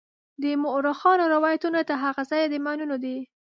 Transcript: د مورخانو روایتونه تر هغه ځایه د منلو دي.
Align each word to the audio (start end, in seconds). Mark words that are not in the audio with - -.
د 0.41 0.43
مورخانو 0.61 1.31
روایتونه 1.35 1.79
تر 1.89 1.97
هغه 2.05 2.21
ځایه 2.29 2.47
د 2.49 2.55
منلو 2.65 2.95
دي. 3.03 3.17